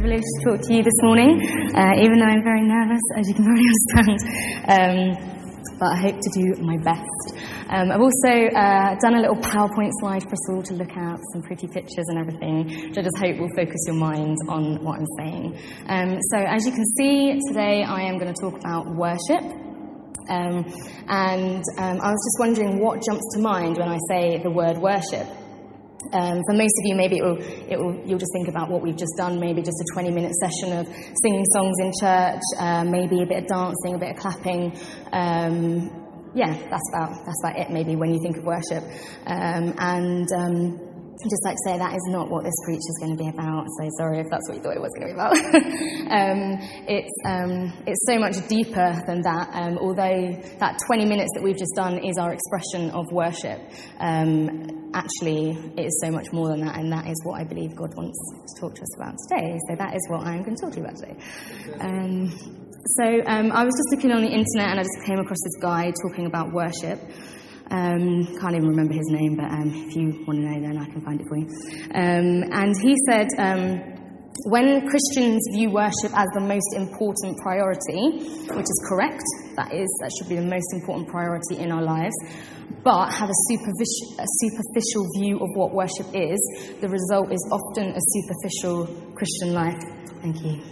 [0.00, 1.36] privilege to talk to you this morning,
[1.76, 4.16] uh, even though I'm very nervous, as you can probably understand.
[4.64, 4.96] Um,
[5.78, 7.36] but I hope to do my best.
[7.68, 11.18] Um, I've also uh, done a little PowerPoint slide for us all to look at,
[11.32, 15.00] some pretty pictures and everything, which I just hope will focus your mind on what
[15.00, 15.58] I'm saying.
[15.88, 19.44] Um, so, as you can see, today I am going to talk about worship.
[20.28, 20.64] Um,
[21.08, 24.78] and um, I was just wondering what jumps to mind when I say the word
[24.78, 25.26] worship.
[26.12, 28.82] Um, for most of you, maybe it will, it will, you'll just think about what
[28.82, 30.86] we've just done, maybe just a 20 minute session of
[31.22, 34.72] singing songs in church, uh, maybe a bit of dancing, a bit of clapping.
[35.12, 36.00] Um,
[36.34, 38.84] yeah, that's about, that's about it, maybe, when you think of worship.
[39.26, 43.16] Um, and um, just like to say that is not what this preach is going
[43.16, 43.66] to be about.
[43.78, 45.32] So sorry if that's what you thought it was going to be about.
[46.16, 46.40] um,
[46.88, 49.48] it's, um, it's so much deeper than that.
[49.52, 53.60] Um, although that 20 minutes that we've just done is our expression of worship,
[53.98, 57.76] um, actually it is so much more than that, and that is what I believe
[57.76, 59.58] God wants to talk to us about today.
[59.68, 61.16] So that is what I'm going to talk to you about today.
[61.80, 62.32] Um,
[62.96, 65.60] so um, I was just looking on the internet and I just came across this
[65.60, 66.98] guy talking about worship.
[67.70, 70.86] Um, can't even remember his name, but um, if you want to know, then I
[70.86, 71.46] can find it for you.
[71.94, 73.78] Um, and he said, um,
[74.46, 79.22] when Christians view worship as the most important priority, which is correct,
[79.56, 82.14] that is, that should be the most important priority in our lives,
[82.82, 86.40] but have a superficial, a superficial view of what worship is,
[86.80, 89.78] the result is often a superficial Christian life.
[90.22, 90.62] Thank you.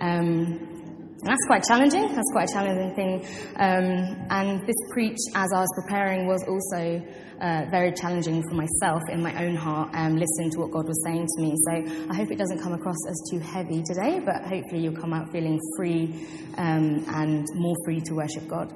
[0.00, 0.75] Um,
[1.20, 2.14] and that's quite challenging.
[2.14, 3.26] That's quite a challenging thing.
[3.56, 7.02] Um, and this preach, as I was preparing, was also
[7.40, 11.02] uh, very challenging for myself in my own heart, um, listening to what God was
[11.04, 11.54] saying to me.
[11.68, 15.14] So I hope it doesn't come across as too heavy today, but hopefully you'll come
[15.14, 16.26] out feeling free
[16.58, 18.72] um, and more free to worship God.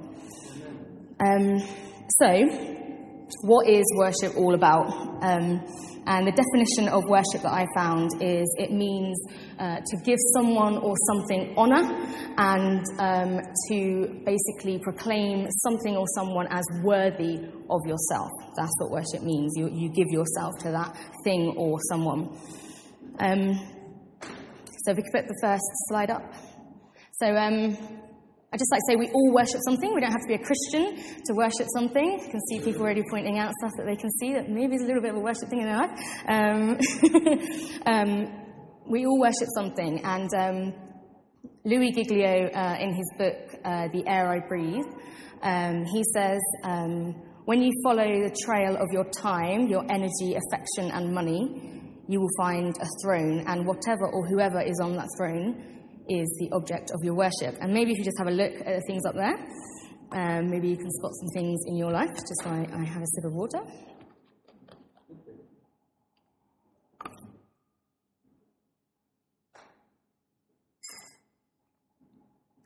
[1.21, 1.61] Um,
[2.19, 4.89] so, what is worship all about?
[6.07, 9.19] And the definition of worship that I found is it means
[9.59, 11.85] uh, to give someone or something honor
[12.39, 17.37] and um, to basically proclaim something or someone as worthy
[17.69, 18.31] of yourself.
[18.57, 19.53] That's what worship means.
[19.57, 22.37] You, you give yourself to that thing or someone.
[23.19, 23.55] Um,
[24.85, 26.23] so if we could put the first slide up.
[27.13, 27.77] So um,
[28.53, 29.95] I just like to say we all worship something.
[29.95, 32.19] We don't have to be a Christian to worship something.
[32.21, 34.83] You can see people already pointing out stuff that they can see that maybe is
[34.83, 35.91] a little bit of a worship thing in their life.
[36.27, 36.79] Um,
[37.87, 38.33] um,
[38.89, 40.75] we all worship something, and um,
[41.65, 44.87] Louis Giglio, uh, in his book uh, "The Air I Breathe,"
[45.43, 50.91] um, he says, um, "When you follow the trail of your time, your energy, affection,
[50.91, 55.80] and money, you will find a throne, and whatever or whoever is on that throne."
[56.11, 57.57] Is the object of your worship.
[57.61, 59.39] And maybe if you just have a look at the things up there,
[60.13, 63.07] um, maybe you can spot some things in your life just while I have a
[63.07, 63.61] sip of water.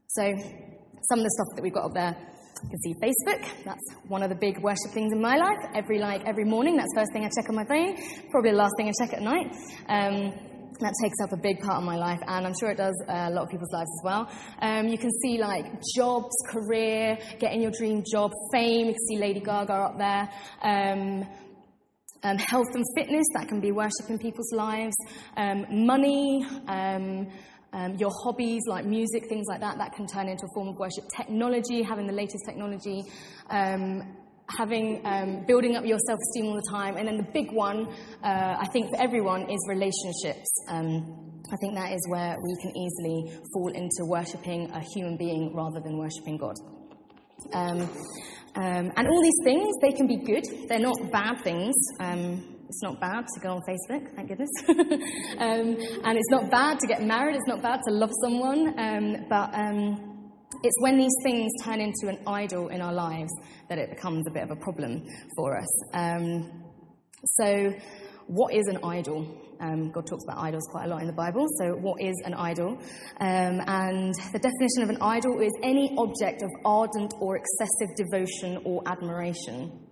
[0.09, 2.17] So, some of the stuff that we've got up there,
[2.63, 3.65] you can see Facebook.
[3.65, 5.59] That's one of the big worship things in my life.
[5.75, 7.97] Every like every morning, that's first thing I check on my phone.
[8.31, 9.53] Probably the last thing I check at night.
[9.89, 12.95] Um, that takes up a big part of my life, and I'm sure it does
[13.09, 14.31] uh, a lot of people's lives as well.
[14.61, 18.87] Um, you can see like jobs, career, getting your dream job, fame.
[18.87, 20.29] You can see Lady Gaga up there.
[20.63, 21.27] Um,
[22.25, 24.95] um, health and fitness, that can be worship in people's lives.
[25.37, 27.29] Um, money, um,
[27.75, 30.77] um, your hobbies like music, things like that, that can turn into a form of
[30.79, 31.05] worship.
[31.15, 33.03] Technology, having the latest technology
[34.49, 36.97] having um, building up your self-esteem all the time.
[36.97, 37.89] And then the big one
[38.23, 40.49] uh, i think for everyone is relationships.
[40.69, 45.55] Um, i think that is where we can easily fall into worshipping a human being
[45.55, 46.57] rather than worshipping god.
[47.53, 47.81] Um,
[48.57, 50.45] um and all these things they can be good.
[50.69, 51.75] They're not bad things.
[52.01, 54.51] Um, it's not bad to go on Facebook, thank goodness.
[55.35, 58.75] Um, and it's not bad to get married, it's not bad to love someone,
[59.29, 59.55] but
[60.63, 63.31] it's when these things turn into an idol in our lives
[63.69, 65.03] that it becomes a bit of a problem
[65.37, 65.95] for us.
[65.95, 66.65] Um,
[67.39, 67.75] so,
[68.27, 69.41] what is an idol?
[69.61, 71.47] Um, God talks about idols quite a lot in the Bible.
[71.59, 72.79] So, what is an idol?
[73.21, 78.61] Um, and the definition of an idol is any object of ardent or excessive devotion
[78.65, 79.84] or admiration.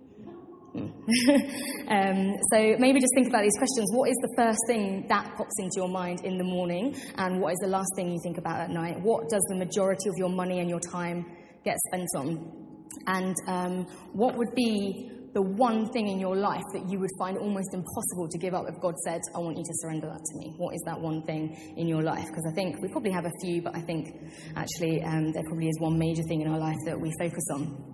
[1.89, 3.91] um, so maybe just think about these questions.
[3.93, 7.53] What is the first thing that pops into your mind in the morning, and what
[7.53, 9.01] is the last thing you think about at night?
[9.01, 11.27] What does the majority of your money and your time
[11.65, 12.87] get spent on?
[13.07, 17.39] And um, what would be the one thing in your life that you would find
[17.39, 20.39] almost impossible to give up if God said, I want you to surrender that to
[20.39, 20.55] me?
[20.59, 22.27] What is that one thing in your life?
[22.27, 24.09] Because I think we probably have a few, but I think
[24.57, 27.92] actually um, there probably is one major thing in our life that we focus on.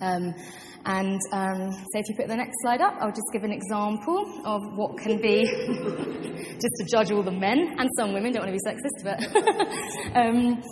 [0.00, 0.34] Um,
[0.86, 4.42] and um, so if you put the next slide up, I'll just give an example
[4.46, 8.56] of what can be, just to judge all the men and some women, don't want
[8.56, 10.16] to be sexist, but.
[10.16, 10.62] um,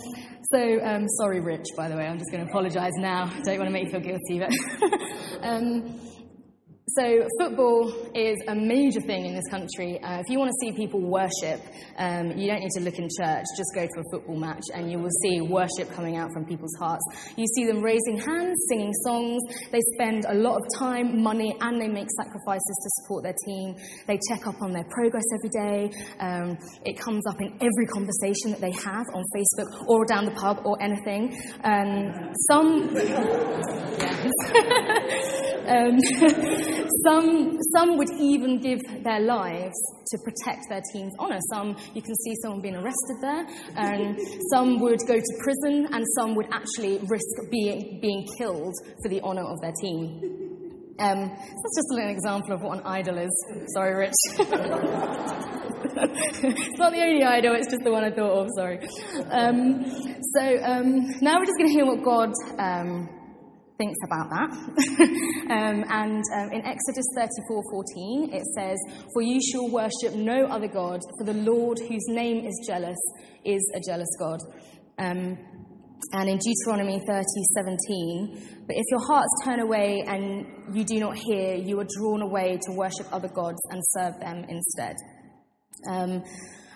[0.51, 3.25] so, um, sorry, Rich, by the way, I'm just going to apologise now.
[3.43, 5.43] Don't want to make you feel guilty, but.
[6.95, 9.99] so, football is a major thing in this country.
[10.01, 11.61] Uh, if you want to see people worship,
[11.97, 14.91] um, you don't need to look in church, just go to a football match and
[14.91, 17.03] you will see worship coming out from people's hearts.
[17.35, 19.41] You see them raising hands, singing songs.
[19.71, 23.75] They spend a lot of time, money, and they make sacrifices to support their team.
[24.07, 25.91] They check up on their progress every day.
[26.19, 30.31] Um, it comes up in every conversation that they have on Facebook or down the
[30.31, 31.37] pub or anything.
[31.63, 32.95] Um, some.
[35.69, 35.99] um,
[37.05, 39.77] some, some would even give their lives
[40.11, 41.39] to protect their team's honour.
[41.53, 44.17] Some, you can see someone being arrested there, and
[44.51, 48.73] some would go to prison, and some would actually risk being, being killed
[49.03, 50.49] for the honour of their team.
[50.99, 53.45] Um, that's just an example of what an idol is.
[53.73, 54.11] Sorry, Rich.
[55.95, 58.79] it's not the only idol, it's just the one I thought of, sorry.
[59.31, 59.85] Um,
[60.35, 63.09] so um, now we're just going to hear what God um,
[63.79, 64.49] thinks about that.
[65.49, 68.77] um, and um, in Exodus 34:14, it says,
[69.13, 72.99] "For you shall worship no other god, for the Lord, whose name is jealous,
[73.45, 74.39] is a jealous God."
[74.99, 75.37] Um,
[76.11, 81.55] and in Deuteronomy 30:17, "But if your hearts turn away and you do not hear,
[81.55, 84.95] you are drawn away to worship other gods and serve them instead."
[85.89, 86.21] Um,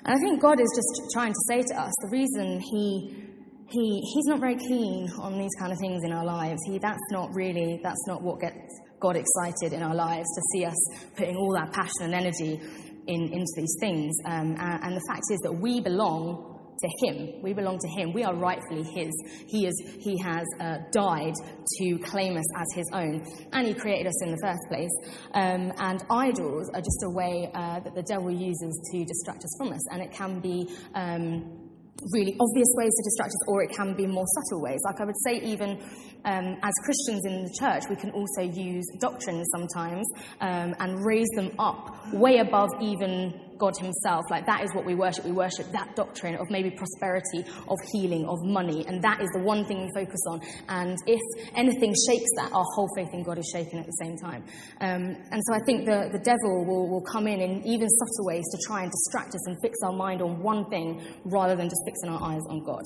[0.05, 3.32] and I think God is just trying to say to us the reason He
[3.69, 6.59] he, he's not very keen on these kind of things in our lives.
[6.67, 8.57] He, that's not really, that's not what gets
[8.99, 12.61] God excited in our lives, to see us putting all that passion and energy
[13.07, 14.15] in, into these things.
[14.25, 17.41] Um, and, and the fact is that we belong to Him.
[17.41, 18.13] We belong to Him.
[18.13, 19.11] We are rightfully His.
[19.47, 21.33] He, is, he has uh, died
[21.79, 24.91] to claim us as His own, and He created us in the first place.
[25.33, 29.55] Um, and idols are just a way uh, that the devil uses to distract us
[29.57, 30.67] from us, and it can be.
[30.93, 31.62] Um,
[32.11, 34.79] really obvious ways to distract us, or it can be more subtle ways.
[34.85, 35.79] Like I would say, even
[36.25, 40.05] um, as Christians in the church, we can also use doctrines sometimes
[40.41, 44.25] um, and raise them up way above even God Himself.
[44.29, 45.25] Like that is what we worship.
[45.25, 49.41] We worship that doctrine of maybe prosperity, of healing, of money, and that is the
[49.41, 50.41] one thing we focus on.
[50.69, 51.21] And if
[51.55, 54.43] anything shakes that, our whole faith in God is shaken at the same time.
[54.81, 58.25] Um, and so I think the, the devil will, will come in in even subtle
[58.25, 61.69] ways to try and distract us and fix our mind on one thing rather than
[61.69, 62.83] just fixing our eyes on God.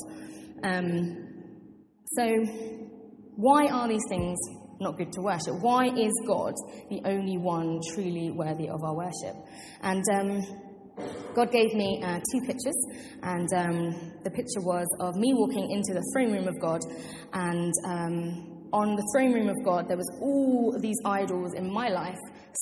[0.64, 1.38] Um,
[2.06, 2.26] so,
[3.36, 4.40] why are these things
[4.80, 5.56] not good to worship?
[5.62, 6.54] Why is God
[6.90, 9.36] the only one truly worthy of our worship?
[9.82, 10.42] And um,
[11.36, 12.78] God gave me uh, two pictures,
[13.22, 16.82] and um, the picture was of me walking into the throne room of God,
[17.34, 21.90] and um, on the throne room of God, there was all these idols in my
[21.90, 22.18] life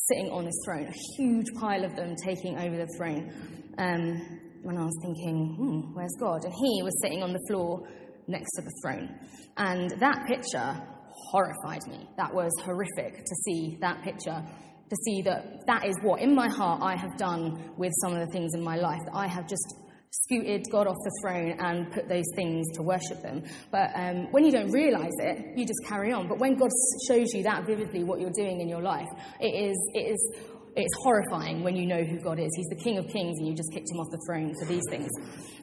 [0.10, 3.32] sitting on this throne, a huge pile of them taking over the throne.
[3.78, 6.44] Um, when I was thinking, hmm, where's God?
[6.44, 7.88] And he was sitting on the floor
[8.28, 9.20] next to the throne.
[9.58, 10.82] And that picture
[11.16, 12.08] horrified me.
[12.18, 14.44] That was horrific to see that picture,
[14.90, 18.20] to see that that is what, in my heart, I have done with some of
[18.20, 19.76] the things in my life, I have just
[20.24, 23.44] scooted God off the throne and put those things to worship them.
[23.72, 26.28] But um, when you don't realize it, you just carry on.
[26.28, 26.70] But when God
[27.08, 29.08] shows you that vividly what you're doing in your life,
[29.40, 30.36] it is, it is,
[30.76, 32.50] it's horrifying when you know who God is.
[32.56, 34.84] He's the King of Kings, and you just kicked him off the throne for these
[34.90, 35.10] things.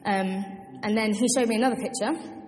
[0.05, 0.45] Um,
[0.83, 2.42] and then he showed me another picture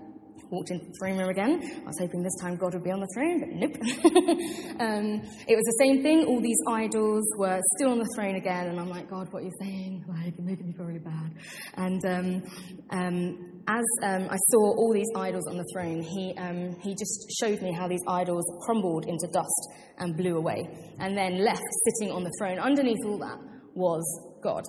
[0.50, 1.82] walked into the throne room again.
[1.84, 3.76] I was hoping this time God would be on the throne, but nope.
[4.80, 6.26] um, it was the same thing.
[6.26, 9.46] All these idols were still on the throne again, and I'm like, God, what are
[9.46, 10.04] you saying?
[10.16, 11.34] Like, you're making me feel really bad.
[11.76, 12.44] And um,
[12.90, 17.32] um, as um, I saw all these idols on the throne, he, um, he just
[17.40, 20.64] showed me how these idols crumbled into dust and blew away,
[21.00, 22.60] and then left sitting on the throne.
[22.60, 23.38] Underneath all that
[23.76, 24.04] was
[24.42, 24.64] God.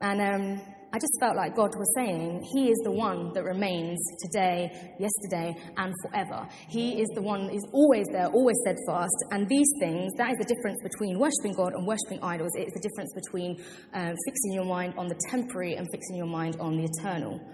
[0.00, 3.98] And um, I just felt like God was saying, He is the one that remains
[4.18, 6.48] today, yesterday, and forever.
[6.70, 9.14] He is the one that is always there, always steadfast.
[9.30, 12.52] And these things, that is the difference between worshipping God and worshipping idols.
[12.54, 13.60] It's the difference between
[13.92, 17.44] uh, fixing your mind on the temporary and fixing your mind on the eternal.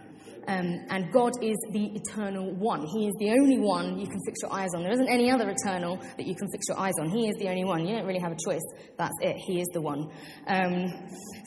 [0.46, 2.86] Um, and God is the eternal one.
[2.86, 4.84] He is the only one you can fix your eyes on.
[4.84, 7.10] There isn't any other eternal that you can fix your eyes on.
[7.10, 7.86] He is the only one.
[7.86, 8.62] You don't really have a choice.
[8.98, 9.34] That's it.
[9.48, 10.10] He is the one.
[10.46, 10.92] Um,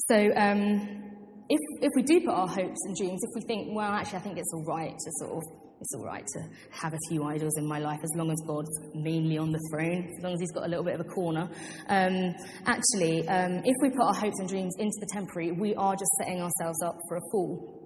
[0.09, 1.04] so, um,
[1.49, 4.21] if, if we do put our hopes and dreams, if we think, well, actually, I
[4.21, 5.43] think it's all right to sort of,
[5.79, 6.39] it's all right to
[6.71, 10.09] have a few idols in my life as long as God's mainly on the throne,
[10.17, 11.49] as long as He's got a little bit of a corner.
[11.87, 12.33] Um,
[12.65, 16.11] actually, um, if we put our hopes and dreams into the temporary, we are just
[16.19, 17.81] setting ourselves up for a fall.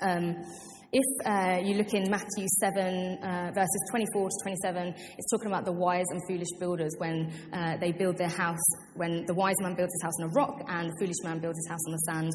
[0.00, 0.36] Um,
[0.90, 5.66] if uh, you look in Matthew 7, uh, verses 24 to 27, it's talking about
[5.66, 8.56] the wise and foolish builders when uh, they build their house,
[8.94, 11.58] when the wise man builds his house on a rock and the foolish man builds
[11.58, 12.32] his house on the sand.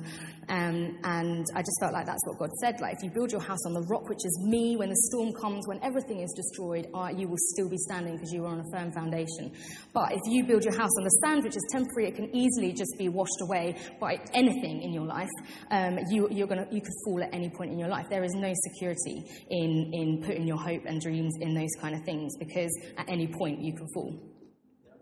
[0.49, 2.79] Um, and I just felt like that's what God said.
[2.79, 5.33] Like, if you build your house on the rock, which is me, when the storm
[5.33, 8.59] comes, when everything is destroyed, uh, you will still be standing because you are on
[8.59, 9.51] a firm foundation.
[9.93, 12.71] But if you build your house on the sand, which is temporary, it can easily
[12.71, 15.33] just be washed away by anything in your life.
[15.71, 18.05] Um, you, you're gonna, you could fall at any point in your life.
[18.11, 22.03] There is no security in, in putting your hope and dreams in those kind of
[22.03, 24.19] things because at any point you can fall.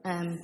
[0.05, 0.39] Um,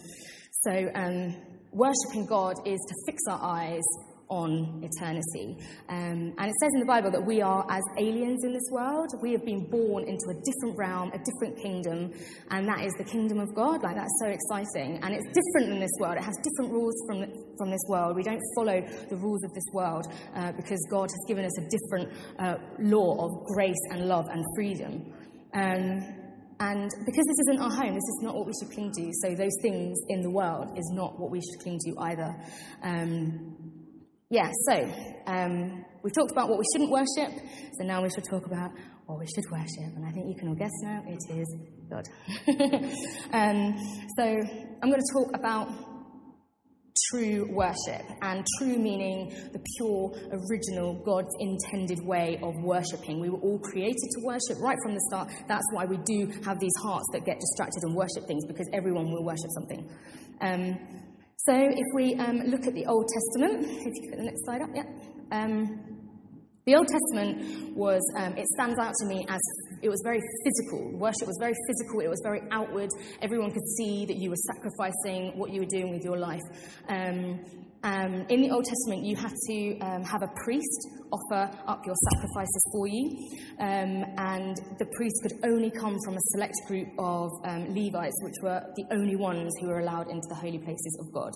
[0.62, 1.36] so, um,
[1.72, 3.84] worshipping God is to fix our eyes
[4.30, 5.56] on eternity.
[5.89, 9.08] Um, and it says in the Bible that we are as aliens in this world.
[9.22, 12.12] We have been born into a different realm, a different kingdom,
[12.51, 13.84] and that is the kingdom of God.
[13.84, 15.00] Like, that's so exciting.
[15.01, 16.18] And it's different than this world.
[16.18, 17.24] It has different rules from,
[17.58, 18.16] from this world.
[18.16, 21.68] We don't follow the rules of this world uh, because God has given us a
[21.70, 25.14] different uh, law of grace and love and freedom.
[25.54, 26.18] Um,
[26.60, 29.12] and because this isn't our home, this is not what we should cling to.
[29.22, 32.36] So those things in the world is not what we should cling to either.
[32.82, 33.84] Um,
[34.30, 34.92] yeah, so
[35.28, 37.32] um, we've talked about what we shouldn't worship,
[37.80, 38.72] so now we should talk about
[39.06, 39.96] what we should worship.
[39.96, 41.56] And I think you can all guess now it is
[41.90, 42.06] God.
[43.34, 43.78] um,
[44.18, 45.70] so I'm going to talk about
[47.10, 53.20] true worship, and true meaning the pure, original, God's intended way of worshipping.
[53.20, 55.30] We were all created to worship right from the start.
[55.48, 59.12] That's why we do have these hearts that get distracted and worship things, because everyone
[59.12, 59.89] will worship something.
[60.42, 60.77] Um,
[61.38, 64.62] so if we um, look at the Old Testament, if you put the next slide
[64.62, 64.84] up, yeah.
[65.32, 65.87] Um,
[66.68, 69.40] the Old Testament was, um, it stands out to me as
[69.82, 71.00] it was very physical.
[71.00, 72.90] Worship was very physical, it was very outward.
[73.22, 76.44] Everyone could see that you were sacrificing what you were doing with your life.
[76.90, 77.40] Um,
[77.84, 81.96] um, in the Old Testament, you had to um, have a priest offer up your
[82.12, 83.16] sacrifices for you,
[83.60, 88.36] um, and the priest could only come from a select group of um, Levites, which
[88.44, 91.32] were the only ones who were allowed into the holy places of God.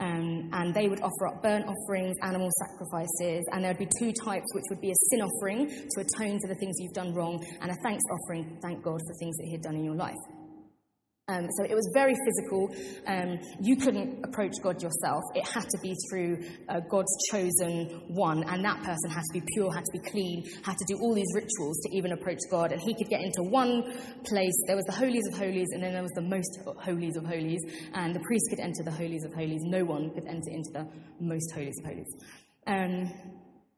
[0.00, 4.12] Um, and they would offer up burnt offerings, animal sacrifices, and there would be two
[4.24, 7.44] types, which would be a sin offering to atone for the things you've done wrong,
[7.60, 10.41] and a thanks offering, thank God for things that He had done in your life.
[11.28, 12.68] Um, so it was very physical.
[13.06, 15.22] Um, you couldn't approach God yourself.
[15.36, 16.38] It had to be through
[16.68, 20.44] uh, God's chosen one, and that person had to be pure, had to be clean,
[20.64, 22.72] had to do all these rituals to even approach God.
[22.72, 23.84] And he could get into one
[24.24, 24.54] place.
[24.66, 27.60] There was the holies of holies, and then there was the most holies of holies,
[27.94, 29.60] and the priest could enter the holies of holies.
[29.62, 30.88] No one could enter into the
[31.20, 32.16] most holies of holies.
[32.66, 33.12] Um,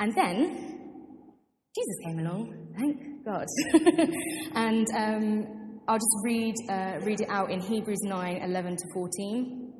[0.01, 0.85] and then
[1.75, 2.69] Jesus came along.
[2.79, 3.47] Thank God.
[4.55, 9.73] and um, I'll just read, uh, read it out in Hebrews 9 11 to 14.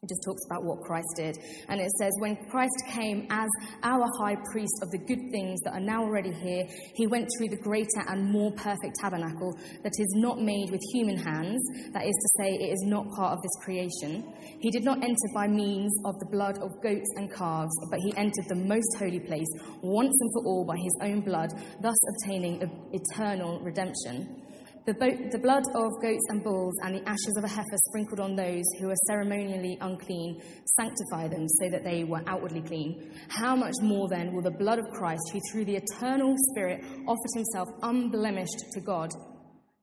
[0.00, 1.36] It just talks about what Christ did.
[1.68, 3.48] And it says, When Christ came as
[3.82, 7.48] our high priest of the good things that are now already here, he went through
[7.48, 11.60] the greater and more perfect tabernacle that is not made with human hands,
[11.92, 14.32] that is to say, it is not part of this creation.
[14.60, 18.16] He did not enter by means of the blood of goats and calves, but he
[18.16, 19.48] entered the most holy place
[19.82, 21.50] once and for all by his own blood,
[21.82, 24.44] thus obtaining eternal redemption.
[24.88, 28.20] The, bo- the, blood of goats and bulls and the ashes of a heifer sprinkled
[28.20, 30.40] on those who are ceremonially unclean
[30.80, 33.12] sanctify them so that they were outwardly clean.
[33.28, 37.34] How much more then will the blood of Christ, who through the eternal Spirit offered
[37.34, 39.10] himself unblemished to God,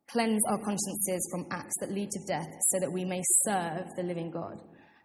[0.10, 4.02] cleanse our consciences from acts that lead to death so that we may serve the
[4.02, 4.60] living God?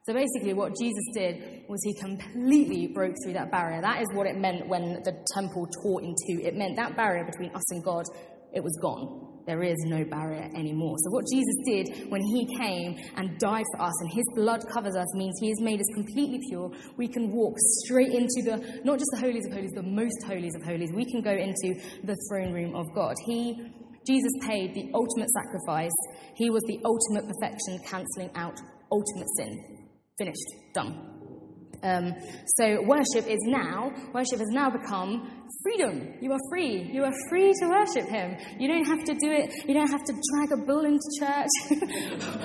[0.06, 3.82] So basically, what Jesus did was he completely broke through that barrier.
[3.82, 6.40] That is what it meant when the temple tore in two.
[6.42, 8.06] It meant that barrier between us and God,
[8.54, 10.94] it was gone there is no barrier anymore.
[11.02, 14.94] So, what Jesus did when he came and died for us, and his blood covers
[14.94, 16.70] us, means he has made us completely pure.
[16.96, 20.54] We can walk straight into the, not just the holies of holies, the most holies
[20.54, 20.90] of holies.
[20.94, 23.16] We can go into the throne room of God.
[23.26, 23.58] He,
[24.06, 25.98] Jesus paid the ultimate sacrifice,
[26.36, 28.56] he was the ultimate perfection, cancelling out
[28.92, 29.88] ultimate sin.
[30.16, 31.19] Finished, done.
[31.82, 32.14] Um,
[32.58, 36.14] so worship is now, worship has now become freedom.
[36.20, 36.90] You are free.
[36.92, 38.36] You are free to worship Him.
[38.58, 41.48] You don't have to do it, you don't have to drag a bull into church,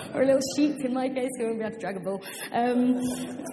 [0.14, 2.22] or a little sheep in my case, who won't be able to drag a bull.
[2.52, 3.02] Um,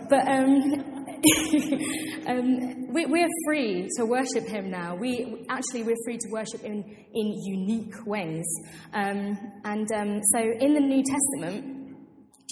[0.08, 1.02] but um,
[2.26, 4.96] um, we, we're free to worship Him now.
[4.96, 6.84] We actually we're free to worship in
[7.14, 8.44] in unique ways.
[8.92, 11.71] Um, and um, so in the New Testament.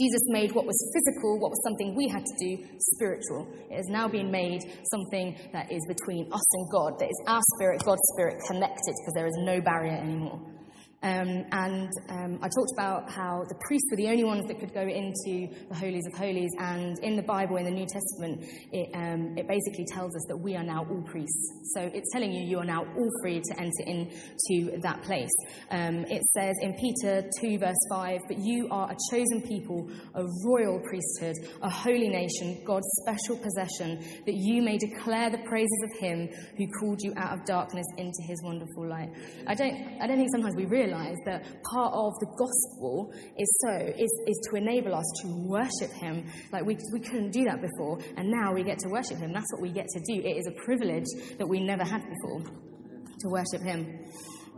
[0.00, 2.64] Jesus made what was physical, what was something we had to do,
[2.96, 3.46] spiritual.
[3.70, 7.42] It has now been made something that is between us and God, that is our
[7.56, 10.40] spirit, God's spirit connected, because there is no barrier anymore.
[11.02, 14.74] Um, and um, I talked about how the priests were the only ones that could
[14.74, 16.50] go into the holies of holies.
[16.58, 20.36] And in the Bible, in the New Testament, it, um, it basically tells us that
[20.36, 21.72] we are now all priests.
[21.74, 25.30] So it's telling you you are now all free to enter into that place.
[25.70, 30.24] Um, it says in Peter 2, verse 5, But you are a chosen people, a
[30.44, 36.00] royal priesthood, a holy nation, God's special possession, that you may declare the praises of
[36.00, 36.28] him
[36.58, 39.08] who called you out of darkness into his wonderful light.
[39.46, 43.48] I don't, I don't think sometimes we realize realize that part of the gospel is
[43.60, 46.30] so is, is to enable us to worship him.
[46.52, 49.32] Like we, we couldn't do that before and now we get to worship him.
[49.32, 50.20] That's what we get to do.
[50.20, 51.06] It is a privilege
[51.38, 54.06] that we never had before to worship him.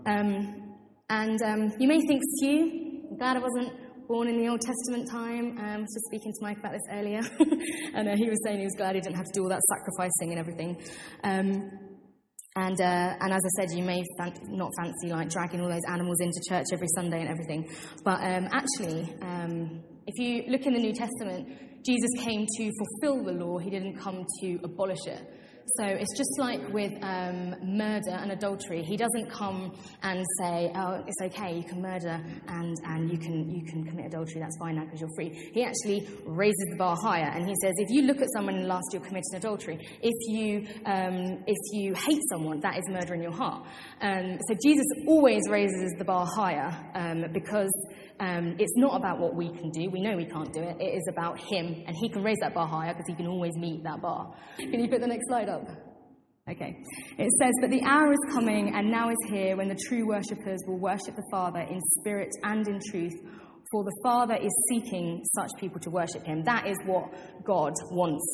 [0.06, 0.76] Um,
[1.08, 3.72] and um, you may think stu I'm glad i wasn't
[4.08, 5.58] born in the Old Testament time.
[5.58, 7.20] Um, I was just speaking to Mike about this earlier,
[7.94, 9.62] and uh, he was saying he was glad he didn't have to do all that
[9.68, 10.82] sacrificing and everything.
[11.24, 11.70] Um,
[12.54, 15.84] and, uh, and as I said, you may fan- not fancy like dragging all those
[15.88, 17.68] animals into church every Sunday and everything.
[18.04, 21.48] But um, actually, um, if you look in the New Testament,
[21.84, 25.22] Jesus came to fulfill the law, he didn't come to abolish it.
[25.76, 28.82] So it's just like with um, murder and adultery.
[28.82, 33.50] He doesn't come and say, "Oh, it's okay, you can murder and, and you can
[33.50, 34.40] you can commit adultery.
[34.40, 37.72] That's fine now because you're free." He actually raises the bar higher, and he says,
[37.78, 39.78] "If you look at someone and last you're committing adultery.
[40.02, 43.64] If you um, if you hate someone, that is murder in your heart."
[44.00, 47.72] Um, so Jesus always raises the bar higher um, because
[48.20, 49.90] um, it's not about what we can do.
[49.90, 50.76] We know we can't do it.
[50.80, 53.56] It is about Him, and He can raise that bar higher because He can always
[53.56, 54.32] meet that bar.
[54.58, 55.68] Can you put the next slide up?
[56.50, 56.76] Okay.
[57.18, 60.58] It says, But the hour is coming, and now is here, when the true worshippers
[60.66, 63.14] will worship the Father in spirit and in truth,
[63.70, 66.42] for the Father is seeking such people to worship Him.
[66.44, 68.24] That is what God wants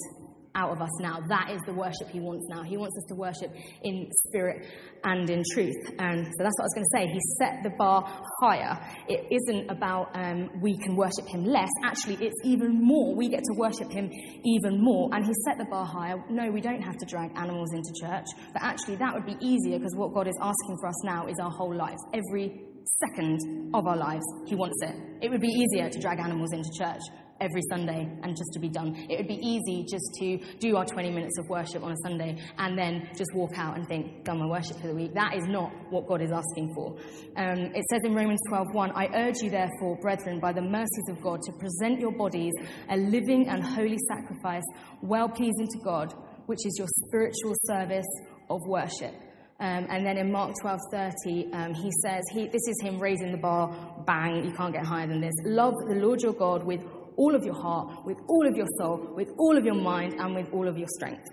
[0.54, 1.20] out of us now.
[1.28, 2.62] That is the worship he wants now.
[2.62, 4.66] He wants us to worship in spirit
[5.04, 5.76] and in truth.
[5.98, 7.06] And so that's what I was going to say.
[7.06, 8.04] He set the bar
[8.40, 8.78] higher.
[9.08, 11.70] It isn't about um, we can worship him less.
[11.84, 13.14] Actually, it's even more.
[13.14, 14.10] We get to worship him
[14.44, 15.10] even more.
[15.12, 16.22] And he set the bar higher.
[16.30, 18.26] No, we don't have to drag animals into church.
[18.52, 21.38] But actually, that would be easier because what God is asking for us now is
[21.40, 22.00] our whole lives.
[22.12, 22.68] Every
[23.06, 24.94] second of our lives, he wants it.
[25.22, 27.02] It would be easier to drag animals into church
[27.40, 28.94] every Sunday and just to be done.
[29.08, 32.36] It would be easy just to do our 20 minutes of worship on a Sunday
[32.58, 35.14] and then just walk out and think, done my worship for the week.
[35.14, 36.96] That is not what God is asking for.
[37.36, 41.20] Um, it says in Romans 12:1, I urge you therefore, brethren, by the mercies of
[41.20, 42.52] God, to present your bodies
[42.90, 44.64] a living and holy sacrifice,
[45.02, 46.14] well pleasing to God,
[46.46, 48.06] which is your spiritual service
[48.50, 49.14] of worship.
[49.60, 53.38] Um, and then in Mark 12:30, um, he says, he, "This is him raising the
[53.38, 53.74] bar.
[54.06, 54.44] Bang!
[54.44, 55.34] You can't get higher than this.
[55.44, 56.80] Love the Lord your God with
[57.18, 60.34] all of your heart, with all of your soul, with all of your mind, and
[60.34, 61.24] with all of your strength.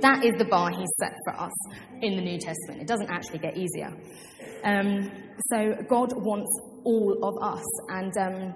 [0.00, 1.52] That is the bar He set for us
[2.02, 2.82] in the New Testament.
[2.82, 3.92] It doesn't actually get easier.
[4.64, 5.10] Um,
[5.52, 6.50] so God wants
[6.84, 7.62] all of us.
[7.90, 8.54] And um,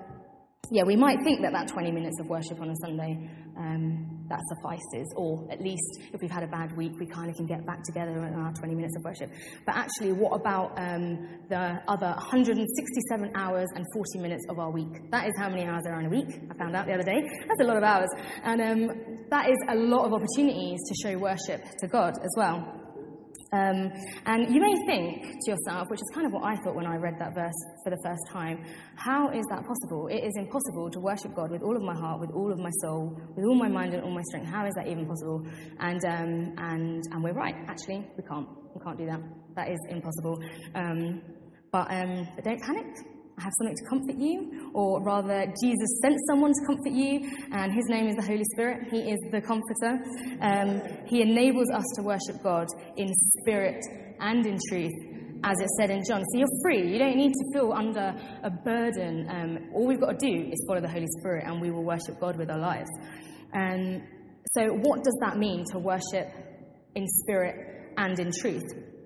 [0.70, 4.40] yeah, we might think that that 20 minutes of worship on a Sunday um, that
[4.48, 5.12] suffices.
[5.16, 7.82] Or at least if we've had a bad week, we kind of can get back
[7.84, 9.30] together in our 20 minutes of worship.
[9.66, 15.10] But actually, what about um, the other 167 hours and 40 minutes of our week?
[15.10, 16.28] That is how many hours there are in a week.
[16.50, 17.20] I found out the other day.
[17.46, 18.08] That's a lot of hours.
[18.42, 22.87] And um, that is a lot of opportunities to show worship to God as well.
[23.50, 23.90] Um,
[24.26, 26.96] and you may think to yourself, which is kind of what I thought when I
[26.96, 28.62] read that verse for the first time,
[28.94, 30.08] how is that possible?
[30.08, 32.70] It is impossible to worship God with all of my heart, with all of my
[32.82, 34.48] soul, with all my mind and all my strength.
[34.48, 35.46] How is that even possible?
[35.80, 38.48] And, um, and, and we're right, actually, we can't.
[38.74, 39.20] We can't do that.
[39.56, 40.38] That is impossible.
[40.74, 41.22] Um,
[41.72, 42.86] but, um, but don't panic.
[43.38, 47.72] I have something to comfort you, or rather, Jesus sent someone to comfort you, and
[47.72, 48.88] his name is the Holy Spirit.
[48.90, 50.02] He is the comforter.
[50.40, 53.08] Um, he enables us to worship God in
[53.40, 53.80] spirit
[54.18, 54.92] and in truth,
[55.44, 56.24] as it said in John.
[56.32, 56.90] So you're free.
[56.92, 59.28] You don't need to feel under a burden.
[59.30, 62.18] Um, all we've got to do is follow the Holy Spirit, and we will worship
[62.20, 62.90] God with our lives.
[63.52, 64.02] And
[64.56, 66.28] so, what does that mean to worship
[66.96, 68.97] in spirit and in truth?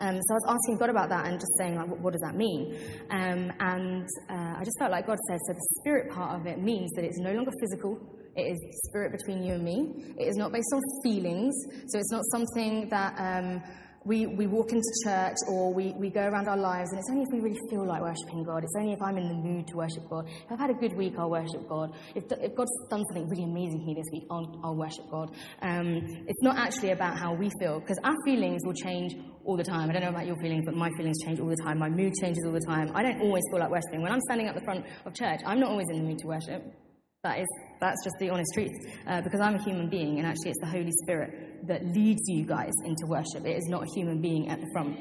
[0.00, 2.22] Um, so I was asking God about that and just saying, like, what, what does
[2.22, 2.76] that mean?
[3.10, 6.58] Um, and uh, I just felt like God said, so the spirit part of it
[6.58, 7.98] means that it's no longer physical.
[8.36, 10.14] It is spirit between you and me.
[10.18, 11.54] It is not based on feelings.
[11.86, 13.62] So it's not something that um,
[14.04, 17.22] we, we walk into church or we, we go around our lives and it's only
[17.22, 18.62] if we really feel like worshipping God.
[18.62, 20.28] It's only if I'm in the mood to worship God.
[20.28, 21.94] If I've had a good week, I'll worship God.
[22.14, 25.34] If, if God's done something really amazing here this week, I'll, I'll worship God.
[25.62, 29.14] Um, it's not actually about how we feel because our feelings will change
[29.44, 29.88] all the time.
[29.88, 31.78] I don't know about your feelings, but my feelings change all the time.
[31.78, 32.90] My mood changes all the time.
[32.94, 34.02] I don't always feel like worshiping.
[34.02, 36.26] When I'm standing at the front of church, I'm not always in the mood to
[36.26, 36.83] worship.
[37.24, 37.46] That is,
[37.80, 38.70] that's just the honest truth.
[39.06, 42.44] Uh, because I'm a human being, and actually, it's the Holy Spirit that leads you
[42.44, 43.46] guys into worship.
[43.46, 44.98] It is not a human being at the front.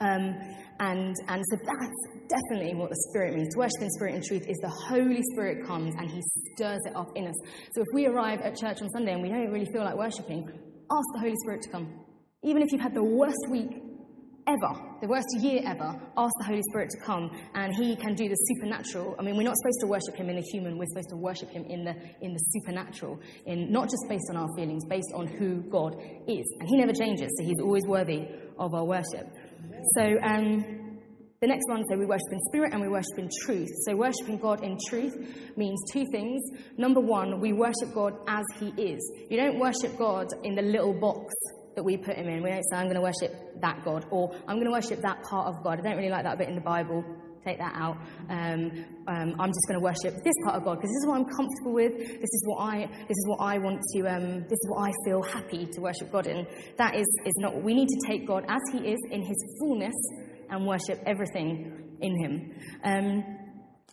[0.00, 0.34] Um,
[0.80, 3.52] and, and so that's definitely what the Spirit means.
[3.52, 6.22] To worship in spirit and truth is the Holy Spirit comes and He
[6.54, 7.34] stirs it up in us.
[7.74, 10.48] So if we arrive at church on Sunday and we don't really feel like worshiping,
[10.48, 11.92] ask the Holy Spirit to come.
[12.42, 13.82] Even if you've had the worst week
[14.48, 18.28] ever, the worst year ever, ask the Holy Spirit to come and He can do
[18.28, 19.14] the supernatural.
[19.18, 21.50] I mean, we're not supposed to worship Him in the human, we're supposed to worship
[21.50, 25.26] Him in the, in the supernatural, in, not just based on our feelings, based on
[25.26, 25.94] who God
[26.26, 26.46] is.
[26.60, 28.26] And He never changes, so He's always worthy
[28.58, 29.28] of our worship.
[29.96, 30.88] So, um,
[31.40, 33.68] the next one, so we worship in spirit and we worship in truth.
[33.86, 35.14] So, worshiping God in truth
[35.56, 36.42] means two things.
[36.76, 38.98] Number one, we worship God as He is.
[39.30, 41.32] You don't worship God in the little box
[41.78, 42.42] that we put Him in.
[42.42, 45.22] We don't say, I'm going to worship that God, or I'm going to worship that
[45.22, 45.78] part of God.
[45.78, 47.04] I don't really like that bit in the Bible.
[47.46, 47.96] Take that out.
[48.28, 51.16] Um, um, I'm just going to worship this part of God because this is what
[51.22, 51.96] I'm comfortable with.
[51.96, 52.86] This is what I.
[53.06, 54.00] This is what I want to.
[54.10, 56.46] Um, this is what I feel happy to worship God in.
[56.78, 57.62] That is is not.
[57.62, 59.94] We need to take God as He is in His fullness
[60.50, 62.54] and worship everything in Him.
[62.82, 63.24] Um,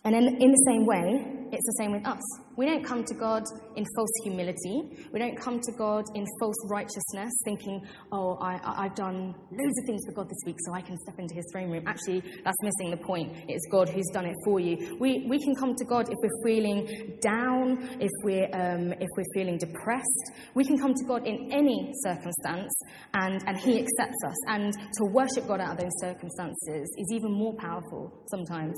[0.04, 2.20] and in, in the same way, it's the same with us.
[2.56, 3.42] We don't come to God
[3.76, 5.06] in false humility.
[5.12, 9.86] We don't come to God in false righteousness, thinking, oh, I, have done loads of
[9.86, 11.84] things for God this week, so I can step into his throne room.
[11.86, 13.32] Actually, that's missing the point.
[13.48, 14.96] It's God who's done it for you.
[14.98, 19.32] We, we can come to God if we're feeling down, if we're, um, if we're
[19.34, 20.32] feeling depressed.
[20.54, 22.72] We can come to God in any circumstance,
[23.14, 24.36] and, and he accepts us.
[24.48, 28.74] And to worship God out of those circumstances is even more powerful sometimes.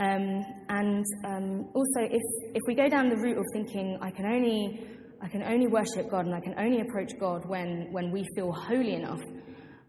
[0.00, 2.22] Um, and um, also, if,
[2.54, 4.86] if we go down the route of thinking, I can only,
[5.22, 8.50] I can only worship God and I can only approach God when, when we feel
[8.50, 9.20] holy enough,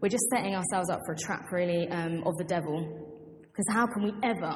[0.02, 2.76] we're just setting ourselves up for a trap, really, um, of the devil.
[3.40, 4.54] Because how can we ever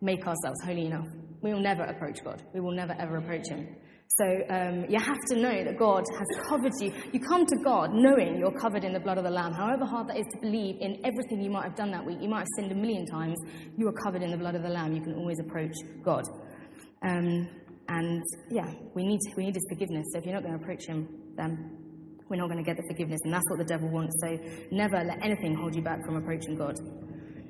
[0.00, 1.06] make ourselves holy enough?
[1.42, 2.40] We will never approach God.
[2.54, 3.74] We will never, ever approach Him.
[4.18, 6.92] So um, you have to know that God has covered you.
[7.12, 9.54] You come to God knowing you're covered in the blood of the Lamb.
[9.54, 12.28] However hard that is to believe in everything you might have done that week, you
[12.28, 13.38] might have sinned a million times,
[13.78, 14.92] you are covered in the blood of the Lamb.
[14.92, 15.72] You can always approach
[16.04, 16.24] God.
[17.02, 17.48] Um,
[17.88, 20.04] and yeah, we need, we need His forgiveness.
[20.12, 21.78] So if you're not going to approach Him, then
[22.28, 23.20] we're not going to get the forgiveness.
[23.24, 24.14] And that's what the devil wants.
[24.20, 24.38] So
[24.70, 26.76] never let anything hold you back from approaching God.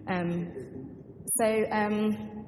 [0.06, 0.46] Um,
[1.38, 2.41] so um,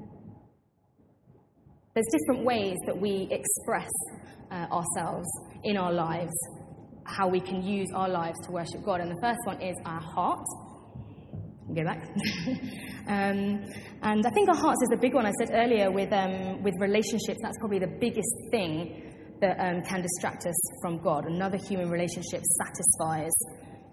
[1.94, 3.90] there's different ways that we express
[4.50, 5.28] uh, ourselves
[5.62, 6.32] in our lives,
[7.04, 9.00] how we can use our lives to worship God.
[9.00, 10.44] And the first one is our heart.
[11.74, 12.02] Go back.
[13.06, 13.64] um,
[14.02, 15.24] and I think our hearts is a big one.
[15.24, 20.02] I said earlier with, um, with relationships, that's probably the biggest thing that um, can
[20.02, 21.26] distract us from God.
[21.26, 23.32] Another human relationship satisfies,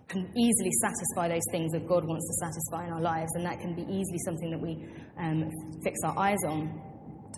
[0.08, 3.60] can easily satisfy those things that God wants to satisfy in our lives, and that
[3.60, 4.86] can be easily something that we
[5.18, 5.50] um,
[5.84, 6.91] fix our eyes on.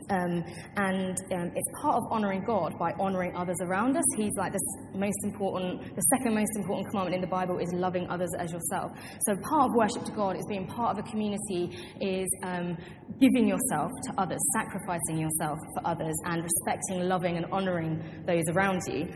[0.09, 0.43] Um,
[0.77, 4.03] and um, it's part of honoring God by honoring others around us.
[4.17, 4.59] He's like the
[4.95, 8.91] most important, the second most important commandment in the Bible is loving others as yourself.
[9.27, 12.77] So part of worship to God is being part of a community, is um,
[13.19, 18.81] giving yourself to others, sacrificing yourself for others, and respecting, loving, and honoring those around
[18.87, 19.07] you.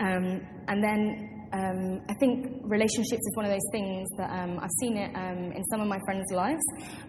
[0.00, 4.70] Um, and then um, I think relationships is one of those things that um, I've
[4.80, 6.62] seen it um, in some of my friends' lives,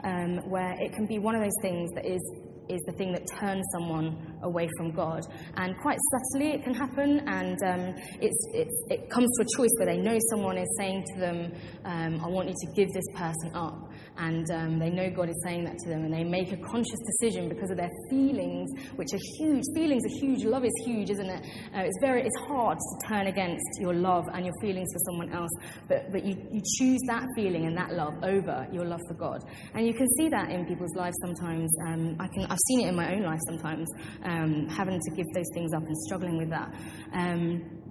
[0.04, 2.22] um, where it can be one of those things that is
[2.70, 5.22] is the thing that turns someone away from God.
[5.58, 8.48] And quite subtly it can happen, and um, it's,
[8.90, 11.52] it comes to a choice where they know someone is saying to them,
[11.86, 13.90] um, I want you to give this person up.
[14.16, 17.00] And um, they know God is saying that to them, and they make a conscious
[17.00, 19.64] decision because of their feelings, which are huge.
[19.74, 20.44] Feelings are huge.
[20.44, 21.46] Love is huge, isn't it?
[21.76, 25.34] Uh, it's, very, it's hard to turn against your love and your feelings for someone
[25.34, 25.50] else,
[25.88, 29.44] but, but you, you choose that feeling and that love over your love for God.
[29.74, 31.72] And you can see that in people's lives sometimes.
[31.88, 33.90] Um, I can I've seen it in my own life sometimes,
[34.26, 36.72] um, having to give those things up and struggling with that.
[37.12, 37.82] Um,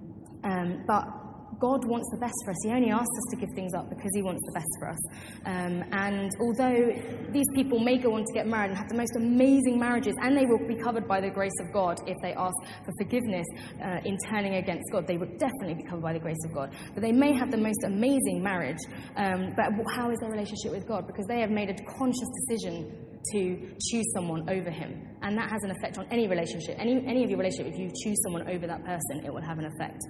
[0.45, 1.03] um, but
[1.59, 2.57] God wants the best for us.
[2.63, 4.99] He only asks us to give things up because He wants the best for us.
[5.45, 6.95] Um, and although
[7.31, 10.37] these people may go on to get married and have the most amazing marriages, and
[10.37, 13.47] they will be covered by the grace of God if they ask for forgiveness
[13.83, 16.73] uh, in turning against God, they will definitely be covered by the grace of God.
[16.93, 18.79] But they may have the most amazing marriage,
[19.17, 21.05] um, but how is their relationship with God?
[21.05, 25.07] Because they have made a conscious decision to choose someone over him.
[25.21, 26.75] And that has an effect on any relationship.
[26.77, 29.57] Any, any of your relationship, if you choose someone over that person, it will have
[29.57, 30.01] an effect.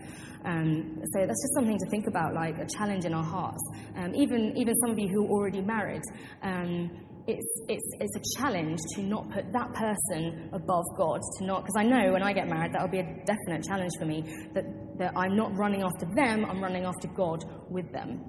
[0.46, 3.62] Um, so that's just something to think about, like a challenge in our hearts.
[3.96, 6.02] Um, even, even some of you who are already married,
[6.42, 6.90] um,
[7.28, 11.76] it's, it's, it's a challenge to not put that person above God, to not, because
[11.78, 14.24] I know when I get married, that'll be a definite challenge for me,
[14.54, 14.66] that,
[14.98, 18.20] that I'm not running after them, I'm running after God with them.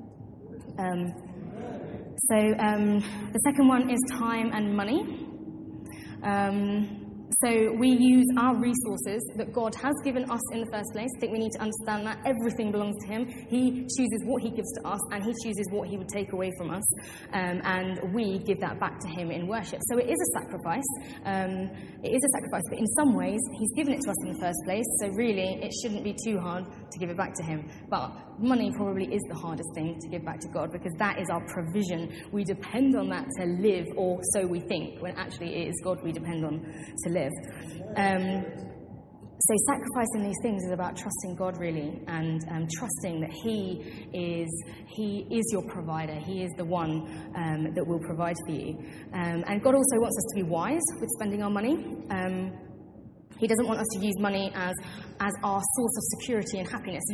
[2.16, 3.00] So um,
[3.32, 5.00] the second one is time and money.
[6.22, 7.03] Um,
[7.42, 11.08] so we use our resources that God has given us in the first place.
[11.16, 13.26] I think we need to understand that everything belongs to Him.
[13.48, 16.52] He chooses what He gives to us, and He chooses what He would take away
[16.58, 16.84] from us,
[17.32, 19.80] um, and we give that back to Him in worship.
[19.90, 20.84] So it is a sacrifice.
[21.24, 21.70] Um,
[22.02, 24.40] it is a sacrifice, but in some ways, He's given it to us in the
[24.40, 24.86] first place.
[25.00, 27.68] So really, it shouldn't be too hard to give it back to Him.
[27.90, 31.28] But money probably is the hardest thing to give back to God because that is
[31.30, 32.12] our provision.
[32.32, 36.02] We depend on that to live, or so we think, when actually it is God
[36.02, 36.60] we depend on
[37.04, 37.23] to live.
[37.96, 38.44] Um,
[39.46, 44.48] so sacrificing these things is about trusting God really and um, trusting that He is
[44.86, 46.14] He is your provider.
[46.14, 48.78] He is the one um, that will provide for you.
[49.12, 51.74] Um, and God also wants us to be wise with spending our money.
[53.44, 54.72] He doesn't want us to use money as,
[55.20, 57.04] as our source of security and happiness,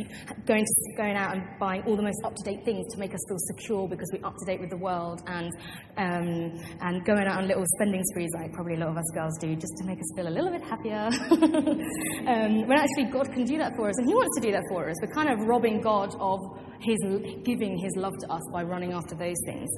[0.46, 3.12] going, to, going out and buying all the most up to date things to make
[3.12, 5.50] us feel secure because we're up to date with the world, and,
[5.98, 9.36] um, and going out on little spending sprees like probably a lot of us girls
[9.40, 11.10] do just to make us feel a little bit happier.
[12.30, 14.62] um, when actually God can do that for us, and He wants to do that
[14.70, 14.94] for us.
[15.02, 16.38] We're kind of robbing God of
[16.78, 16.98] his
[17.44, 19.68] giving His love to us by running after those things.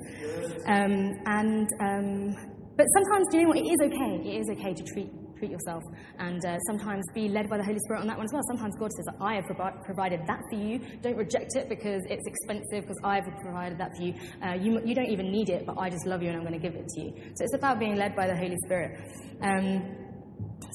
[0.66, 2.36] Um, and um,
[2.76, 3.58] but sometimes, do you know what?
[3.58, 4.28] It is okay.
[4.28, 5.10] It is okay to treat
[5.42, 5.82] treat yourself
[6.18, 8.42] and uh, sometimes be led by the Holy Spirit on that one as well.
[8.46, 10.78] Sometimes God says, I have provi- provided that for you.
[11.02, 14.14] Don't reject it because it's expensive because I've provided that for you.
[14.44, 14.80] Uh, you.
[14.84, 16.76] You don't even need it, but I just love you and I'm going to give
[16.76, 17.12] it to you.
[17.34, 19.00] So it's about being led by the Holy Spirit.
[19.42, 19.96] Um,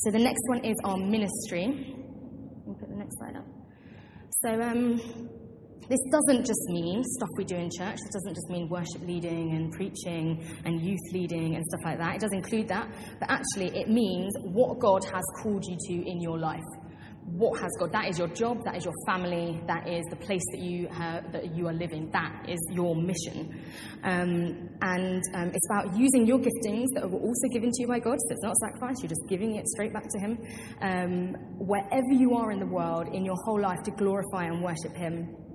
[0.03, 1.95] so the next one is our ministry.
[2.65, 3.45] We'll put the next slide up.
[4.43, 5.29] So, um,
[5.89, 7.97] this doesn't just mean stuff we do in church.
[7.97, 12.15] This doesn't just mean worship leading and preaching and youth leading and stuff like that.
[12.15, 12.89] It does include that.
[13.19, 16.63] But actually, it means what God has called you to in your life.
[17.23, 17.91] What has God?
[17.91, 18.63] That is your job.
[18.63, 19.61] That is your family.
[19.67, 22.09] That is the place that you that you are living.
[22.11, 23.61] That is your mission.
[24.03, 27.99] Um, and um, it's about using your giftings that were also given to you by
[27.99, 28.17] God.
[28.17, 28.95] So it's not sacrifice.
[29.01, 30.37] You're just giving it straight back to Him.
[30.81, 34.95] Um, wherever you are in the world, in your whole life, to glorify and worship
[34.95, 35.46] Him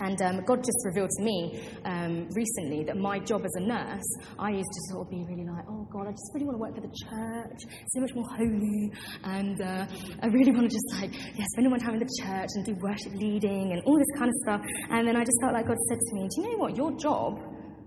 [0.00, 4.08] and um, God just revealed to me um, recently that my job as a nurse,
[4.38, 6.62] I used to sort of be really like, oh God, I just really want to
[6.62, 7.60] work for the church.
[7.92, 8.92] So much more holy.
[9.24, 9.86] And uh,
[10.22, 12.74] I really want to just like, yeah, spend my time in the church and do
[12.80, 14.60] worship leading and all this kind of stuff.
[14.90, 16.76] And then I just felt like God said to me, do you know what?
[16.76, 17.38] Your job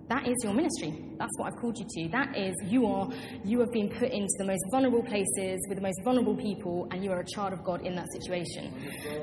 [0.08, 0.94] that is your ministry.
[1.18, 2.12] That's what I've called you to.
[2.12, 3.10] That is, you are,
[3.44, 7.04] you have been put into the most vulnerable places with the most vulnerable people, and
[7.04, 8.72] you are a child of God in that situation.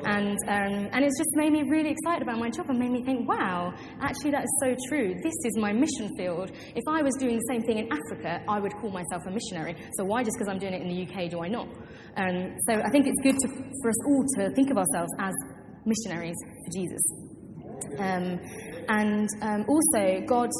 [0.05, 3.05] And, um, and it's just made me really excited about my job and made me
[3.05, 5.15] think, wow, actually, that is so true.
[5.23, 6.51] This is my mission field.
[6.75, 9.77] If I was doing the same thing in Africa, I would call myself a missionary.
[9.99, 11.69] So why, just because I'm doing it in the UK, do I not?
[12.17, 15.35] Um, so I think it's good to, for us all to think of ourselves as
[15.85, 17.03] missionaries for Jesus.
[17.99, 18.41] Um,
[18.89, 20.51] and um, also, God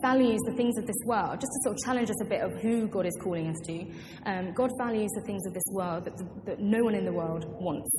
[0.00, 2.52] values the things of this world, just to sort of challenge us a bit of
[2.62, 3.86] who God is calling us to.
[4.24, 6.16] Um, God values the things of this world that,
[6.46, 7.90] that no one in the world wants.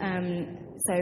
[0.00, 0.94] Um, so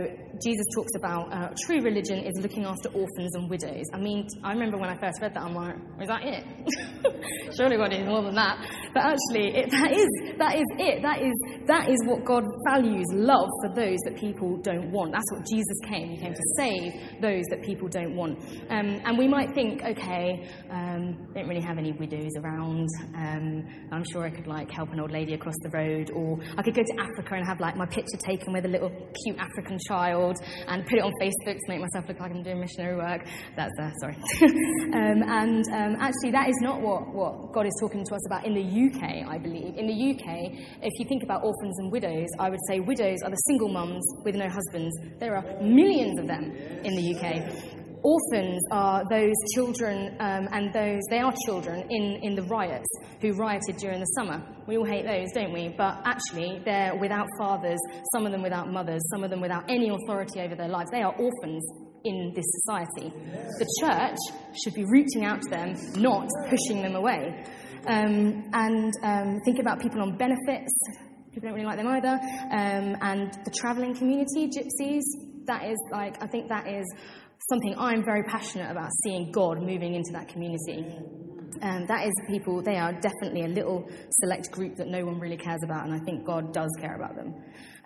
[0.42, 3.84] Jesus talks about uh, true religion is looking after orphans and widows.
[3.92, 6.44] I mean, I remember when I first read that, I'm like, is that it?
[7.56, 8.58] Surely God is more than that.
[8.94, 11.02] But actually, it, that is that is it.
[11.02, 11.34] That is
[11.66, 15.12] that is what God values: love for those that people don't want.
[15.12, 16.10] That's what Jesus came.
[16.10, 18.38] He came to save those that people don't want.
[18.70, 22.88] Um, and we might think, okay, um, don't really have any widows around.
[23.16, 26.62] Um, I'm sure I could like help an old lady across the road, or I
[26.62, 28.90] could go to Africa and have like my picture taken with a little
[29.24, 30.36] cute African child
[30.68, 33.26] and put it on Facebook to make myself look like I'm doing missionary work.
[33.56, 34.16] That's uh, sorry.
[34.94, 38.44] um, and um, actually, that is not what, what God is talking to us about
[38.44, 39.28] in the UK.
[39.28, 42.80] I believe in the UK, if you think about orphans and widows, I would say
[42.80, 44.96] widows are the single mums with no husbands.
[45.18, 46.52] There are millions of them
[46.84, 47.73] in the UK
[48.04, 52.86] orphans are those children um, and those they are children in, in the riots
[53.20, 54.44] who rioted during the summer.
[54.66, 55.74] We all hate those don't we?
[55.76, 57.78] But actually they're without fathers
[58.14, 60.90] some of them without mothers some of them without any authority over their lives.
[60.90, 61.64] They are orphans
[62.04, 63.10] in this society.
[63.58, 64.18] The church
[64.62, 67.44] should be reaching out to them not pushing them away.
[67.86, 70.72] Um, and um, think about people on benefits.
[71.32, 72.20] People don't really like them either.
[72.52, 75.02] Um, and the travelling community gypsies
[75.46, 76.84] that is like i think that is
[77.50, 80.96] something I'm very passionate about seeing God moving into that community.
[81.62, 83.88] Um, that is people, they are definitely a little
[84.22, 87.16] select group that no one really cares about, and I think God does care about
[87.16, 87.34] them.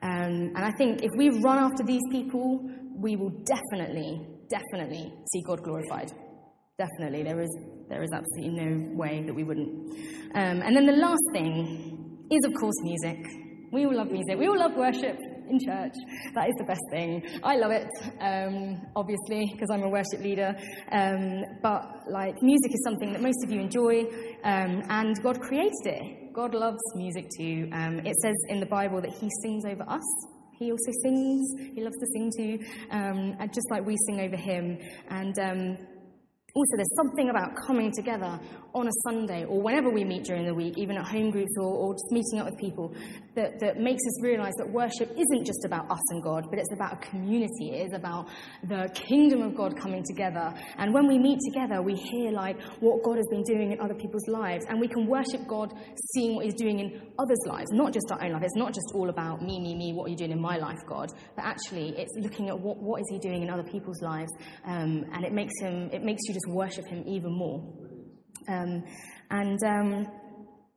[0.03, 2.61] Um, and I think if we run after these people,
[2.97, 6.13] we will definitely, definitely see God glorified.
[6.79, 7.25] Definitely.
[7.25, 7.51] There is,
[7.89, 9.91] there is absolutely no way that we wouldn't.
[10.35, 13.27] Um, and then the last thing is, of course, music.
[13.73, 14.39] We all love music.
[14.39, 15.19] We all love worship.
[15.51, 15.95] In church.
[16.35, 17.23] That is the best thing.
[17.43, 17.89] I love it,
[18.21, 20.55] um, obviously, because I'm a worship leader.
[20.93, 24.05] Um, but like music is something that most of you enjoy,
[24.45, 26.33] um, and God created it.
[26.35, 27.69] God loves music too.
[27.73, 30.05] Um, it says in the Bible that He sings over us.
[30.59, 31.47] He also sings.
[31.75, 32.59] He loves to sing too,
[32.91, 34.79] um, just like we sing over Him.
[35.09, 35.79] And um,
[36.55, 38.41] also, there's something about coming together
[38.75, 41.73] on a Sunday or whenever we meet during the week, even at home groups or,
[41.73, 42.93] or just meeting up with people,
[43.39, 46.73] that, that makes us realize that worship isn't just about us and God, but it's
[46.75, 47.71] about a community.
[47.71, 48.29] It is about
[48.65, 50.53] the kingdom of God coming together.
[50.77, 53.95] And when we meet together, we hear like what God has been doing in other
[53.95, 55.73] people's lives, and we can worship God
[56.13, 58.43] seeing what He's doing in others' lives, not just our own life.
[58.43, 60.79] It's not just all about me, me, me, what are you doing in my life,
[60.87, 64.33] God, but actually it's looking at what, what is He doing in other people's lives,
[64.65, 67.63] um, and it makes Him, it makes you just worship Him even more.
[68.49, 68.83] Um,
[69.31, 70.07] and um,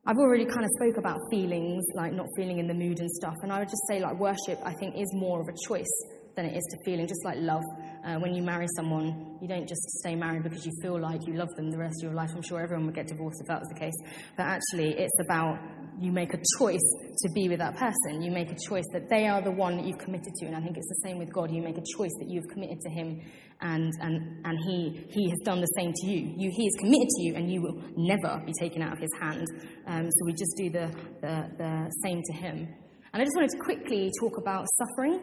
[0.04, 3.36] I've already kind of spoke about feelings, like not feeling in the mood and stuff.
[3.42, 5.92] And I would just say, like, worship, I think, is more of a choice
[6.34, 7.62] than it is to feeling, just like love.
[8.04, 11.34] Uh, when you marry someone, you don't just stay married because you feel like you
[11.34, 12.30] love them the rest of your life.
[12.34, 13.94] I'm sure everyone would get divorced if that was the case.
[14.36, 15.58] But actually, it's about
[16.00, 16.82] you make a choice
[17.16, 18.22] to be with that person.
[18.22, 20.46] You make a choice that they are the one that you've committed to.
[20.46, 21.52] And I think it's the same with God.
[21.52, 23.20] You make a choice that you've committed to Him,
[23.60, 26.34] and, and, and he, he has done the same to you.
[26.36, 26.50] you.
[26.50, 29.46] He is committed to you, and you will never be taken out of His hand.
[29.86, 32.66] Um, so we just do the, the, the same to Him.
[33.12, 35.20] And I just wanted to quickly talk about suffering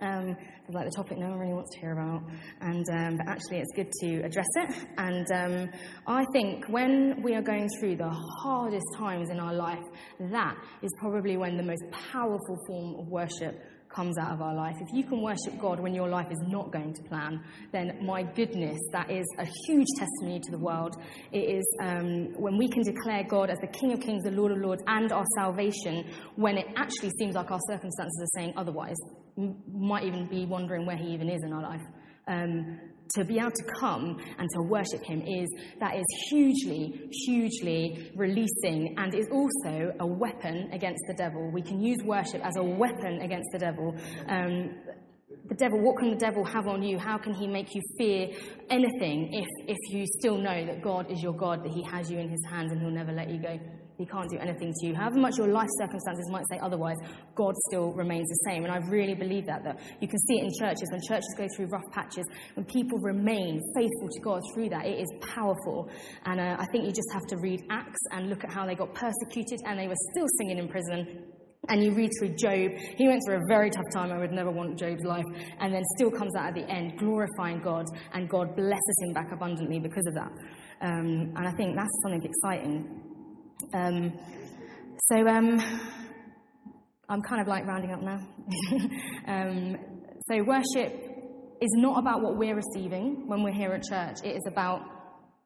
[0.00, 0.36] um,
[0.68, 2.22] like the topic no one really wants to hear about,
[2.60, 4.76] and um, but actually it's good to address it.
[4.98, 5.70] And um,
[6.06, 8.10] I think when we are going through the
[8.42, 9.84] hardest times in our life,
[10.18, 14.76] that is probably when the most powerful form of worship comes out of our life.
[14.80, 18.22] If you can worship God when your life is not going to plan, then my
[18.22, 20.96] goodness, that is a huge testimony to the world.
[21.32, 24.52] It is um, when we can declare God as the King of Kings, the Lord
[24.52, 26.04] of Lords, and our salvation
[26.36, 28.96] when it actually seems like our circumstances are saying otherwise.
[29.36, 31.82] M- might even be wondering where He even is in our life.
[32.28, 32.78] Um,
[33.14, 35.48] to be able to come and to worship him is
[35.80, 41.50] that is hugely hugely releasing and is also a weapon against the devil.
[41.52, 43.94] We can use worship as a weapon against the devil.
[44.28, 44.74] Um,
[45.48, 46.98] the devil what can the devil have on you?
[46.98, 48.28] How can he make you fear
[48.70, 52.18] anything if if you still know that god is your god that he has you
[52.18, 53.58] in his hands and he'll never let you go
[54.00, 54.94] he can't do anything to you.
[54.94, 56.96] However much your life circumstances might say otherwise,
[57.34, 58.64] God still remains the same.
[58.64, 60.88] And I really believe that, that you can see it in churches.
[60.90, 65.00] When churches go through rough patches, when people remain faithful to God through that, it
[65.00, 65.90] is powerful.
[66.24, 68.74] And uh, I think you just have to read Acts and look at how they
[68.74, 71.26] got persecuted and they were still singing in prison
[71.68, 74.10] and you read through Job, he went through a very tough time.
[74.10, 75.24] I would never want Job's life.
[75.60, 77.84] And then still comes out at the end, glorifying God,
[78.14, 80.32] and God blesses him back abundantly because of that.
[80.80, 83.09] Um, and I think that's something exciting.
[83.74, 84.12] Um,
[85.08, 85.60] so um,
[87.08, 88.20] I'm kind of like rounding up now.
[89.26, 89.76] um,
[90.28, 90.92] so worship
[91.60, 94.18] is not about what we're receiving when we're here at church.
[94.24, 94.82] It is about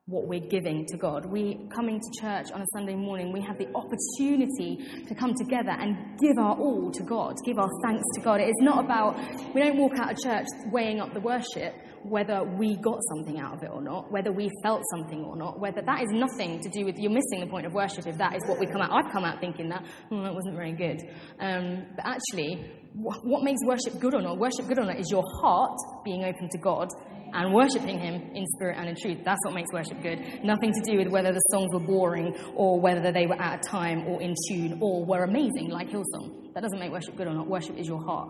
[0.07, 1.24] what we're giving to God.
[1.24, 5.70] We coming to church on a Sunday morning, we have the opportunity to come together
[5.70, 8.40] and give our all to God, give our thanks to God.
[8.40, 9.16] It is not about
[9.55, 11.74] we don't walk out of church weighing up the worship
[12.05, 15.59] whether we got something out of it or not, whether we felt something or not,
[15.59, 18.37] whether that is nothing to do with you're missing the point of worship if that
[18.37, 18.90] is what we come out.
[18.93, 21.01] I've come out thinking that, oh, that wasn't very good.
[21.40, 24.38] Um, but actually, what makes worship good or not?
[24.38, 26.88] Worship good or not is your heart being open to God
[27.33, 29.19] and worshipping Him in spirit and in truth.
[29.25, 30.45] That's what makes worship good.
[30.45, 33.69] Nothing to do with whether the songs were boring or whether they were out of
[33.69, 36.55] time or in tune or were amazing like Hillsong.
[36.55, 37.49] That doesn't make worship good or not.
[37.49, 38.29] Worship is your heart.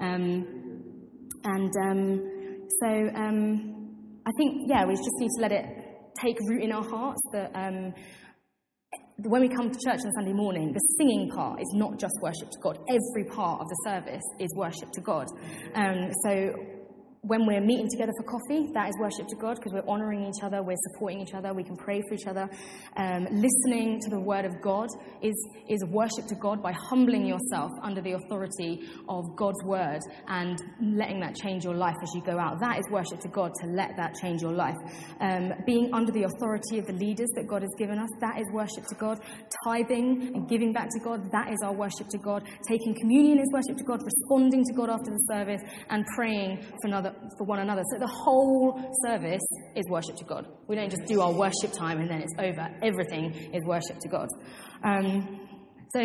[0.00, 0.46] Um,
[1.44, 2.39] and um,
[2.80, 5.64] so um, I think, yeah, we just need to let it
[6.20, 7.94] take root in our hearts that um,
[9.18, 12.50] when we come to church on Sunday morning, the singing part is not just worship
[12.50, 12.78] to God.
[12.88, 15.26] Every part of the service is worship to God.
[15.74, 16.54] Um, so
[17.22, 20.42] when we're meeting together for coffee, that is worship to God because we're honoring each
[20.42, 22.48] other, we're supporting each other, we can pray for each other.
[22.96, 24.88] Um, listening to the word of God
[25.20, 25.34] is,
[25.68, 31.20] is worship to God by humbling yourself under the authority of God's word and letting
[31.20, 32.58] that change your life as you go out.
[32.60, 34.76] That is worship to God to let that change your life.
[35.20, 38.46] Um, being under the authority of the leaders that God has given us, that is
[38.50, 39.20] worship to God.
[39.66, 42.48] Tithing and giving back to God, that is our worship to God.
[42.66, 44.00] Taking communion is worship to God.
[44.02, 47.82] Responding to God after the service and praying for another for one another.
[47.92, 49.42] So the whole service
[49.74, 50.46] is worship to God.
[50.68, 52.68] We don't just do our worship time and then it's over.
[52.82, 54.28] Everything is worship to God.
[54.82, 55.40] Um,
[55.92, 55.98] So,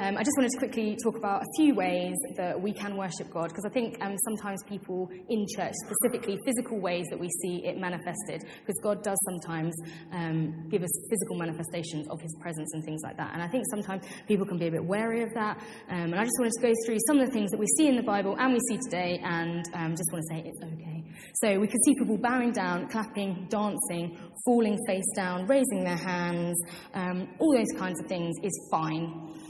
[0.00, 3.30] um, I just wanted to quickly talk about a few ways that we can worship
[3.30, 7.64] God, because I think um, sometimes people in church, specifically physical ways that we see
[7.64, 9.74] it manifested, because God does sometimes
[10.12, 13.30] um, give us physical manifestations of His presence and things like that.
[13.32, 15.56] And I think sometimes people can be a bit wary of that.
[15.88, 17.88] Um, and I just wanted to go through some of the things that we see
[17.88, 21.01] in the Bible and we see today, and um, just want to say it's okay.
[21.34, 26.58] So, we can see people bowing down, clapping, dancing, falling face down, raising their hands,
[26.94, 29.41] um, all those kinds of things is fine.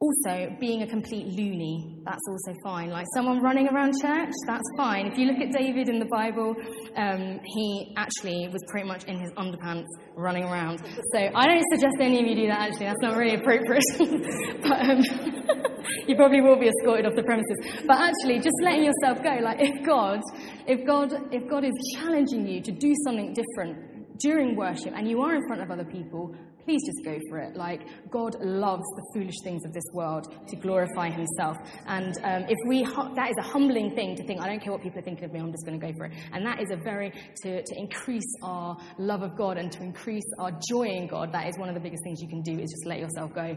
[0.00, 2.88] Also, being a complete loony, that's also fine.
[2.88, 5.06] Like someone running around church, that's fine.
[5.06, 6.54] If you look at David in the Bible,
[6.94, 10.78] um, he actually was pretty much in his underpants running around.
[11.12, 13.82] So I don't suggest any of you do that actually, that's not really appropriate.
[14.62, 15.02] but um,
[16.06, 17.58] you probably will be escorted off the premises.
[17.84, 20.20] But actually, just letting yourself go, like if God,
[20.68, 25.22] if God, if God is challenging you to do something different during worship and you
[25.22, 26.36] are in front of other people,
[26.68, 27.56] please just go for it.
[27.56, 31.56] Like, God loves the foolish things of this world to glorify Himself.
[31.86, 34.82] And um, if we, that is a humbling thing to think, I don't care what
[34.82, 36.12] people are thinking of me, I'm just going to go for it.
[36.32, 37.10] And that is a very,
[37.42, 41.48] to, to increase our love of God and to increase our joy in God, that
[41.48, 43.56] is one of the biggest things you can do, is just let yourself go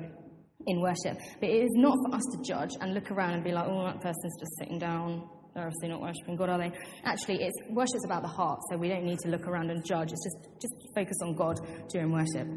[0.67, 1.19] in worship.
[1.41, 3.83] But it is not for us to judge and look around and be like, oh,
[3.87, 5.27] that person's just sitting down.
[5.53, 6.71] They're obviously not worshipping God, are they?
[7.03, 10.13] Actually, it's worship's about the heart, so we don't need to look around and judge.
[10.13, 11.59] It's just just focus on God
[11.89, 12.47] during worship.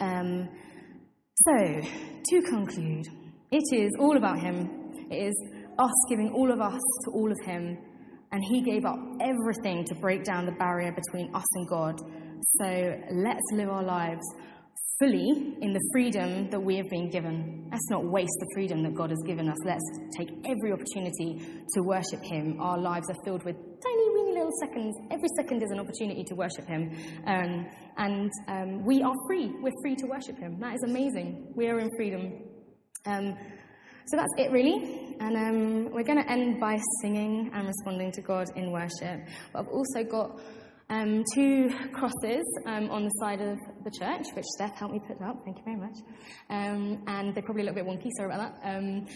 [0.00, 0.48] Um,
[1.46, 1.80] so,
[2.30, 3.06] to conclude,
[3.50, 4.68] it is all about Him.
[5.10, 5.34] It is
[5.78, 7.76] us giving all of us to all of Him,
[8.32, 12.00] and He gave up everything to break down the barrier between us and God.
[12.60, 14.24] So, let's live our lives
[15.00, 17.66] fully in the freedom that we have been given.
[17.72, 19.56] Let's not waste the freedom that God has given us.
[19.64, 19.82] Let's
[20.16, 21.40] take every opportunity
[21.74, 22.60] to worship Him.
[22.60, 24.94] Our lives are filled with tiny, weeny little seconds.
[25.10, 26.94] Every second is an opportunity to worship Him.
[27.26, 29.50] Um, and um, we are free.
[29.62, 30.60] We're free to worship Him.
[30.60, 31.54] That is amazing.
[31.56, 32.42] We are in freedom.
[33.06, 33.34] Um,
[34.06, 35.16] so that's it, really.
[35.20, 39.20] And um, we're going to end by singing and responding to God in worship.
[39.52, 40.40] But I've also got
[40.90, 45.22] um, two crosses um, on the side of the church, which Steph helped me put
[45.22, 45.36] up.
[45.44, 45.96] Thank you very much.
[46.50, 48.76] Um, and they're probably a little bit wonky, sorry about that.
[48.76, 49.06] Um,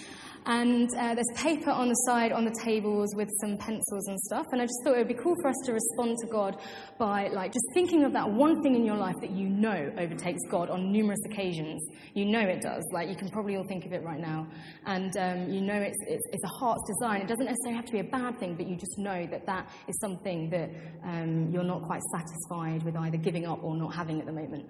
[0.47, 4.47] and uh, there's paper on the side on the tables with some pencils and stuff.
[4.53, 6.61] And I just thought it would be cool for us to respond to God
[6.99, 10.43] by like just thinking of that one thing in your life that you know overtakes
[10.51, 11.83] God on numerous occasions.
[12.15, 12.85] You know it does.
[12.93, 14.47] Like you can probably all think of it right now.
[14.87, 17.23] And um, you know it's, it's, it's, a heart's design.
[17.23, 19.71] It doesn't necessarily have to be a bad thing, but you just know that that
[19.89, 20.71] is something that
[21.05, 24.67] um, you're not quite satisfied with either giving up or not having at the moment.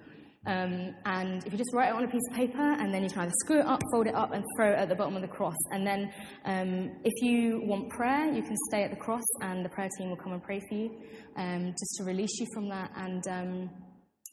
[0.47, 3.09] Um, and if you just write it on a piece of paper, and then you
[3.09, 5.23] can either screw it up, fold it up, and throw it at the bottom of
[5.23, 5.57] the cross.
[5.71, 6.13] And then,
[6.45, 10.11] um, if you want prayer, you can stay at the cross, and the prayer team
[10.11, 10.91] will come and pray for you,
[11.37, 12.91] um, just to release you from that.
[12.95, 13.71] And um,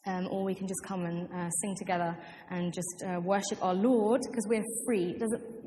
[0.05, 2.17] um, or we can just come and uh, sing together
[2.49, 5.15] and just uh, worship our Lord because we're free.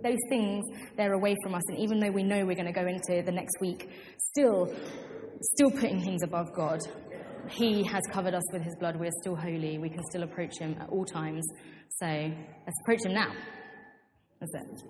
[0.02, 0.64] those things,
[0.96, 1.62] they're away from us.
[1.68, 3.88] And even though we know we're going to go into the next week,
[4.30, 4.74] still,
[5.40, 6.80] still putting things above God.
[7.50, 8.96] He has covered us with his blood.
[8.96, 9.78] We're still holy.
[9.78, 11.44] We can still approach him at all times.
[12.00, 13.32] So let's approach him now.
[14.40, 14.82] That's it.